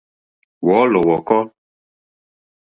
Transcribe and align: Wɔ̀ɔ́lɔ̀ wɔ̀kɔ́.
Wɔ̀ɔ́lɔ̀ 0.65 1.03
wɔ̀kɔ́. 1.07 1.39